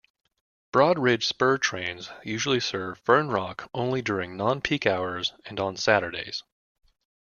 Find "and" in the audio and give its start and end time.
5.45-5.59